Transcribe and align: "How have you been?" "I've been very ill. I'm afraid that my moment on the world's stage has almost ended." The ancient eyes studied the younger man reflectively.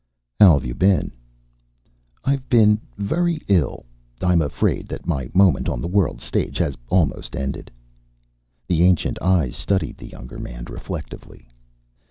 "How 0.39 0.53
have 0.55 0.65
you 0.65 0.73
been?" 0.73 1.11
"I've 2.25 2.49
been 2.49 2.81
very 2.97 3.39
ill. 3.47 3.85
I'm 4.19 4.41
afraid 4.41 4.87
that 4.87 5.05
my 5.05 5.29
moment 5.31 5.69
on 5.69 5.79
the 5.79 5.87
world's 5.87 6.23
stage 6.23 6.57
has 6.57 6.75
almost 6.89 7.35
ended." 7.35 7.69
The 8.67 8.81
ancient 8.81 9.21
eyes 9.21 9.55
studied 9.55 9.99
the 9.99 10.07
younger 10.07 10.39
man 10.39 10.63
reflectively. 10.65 11.47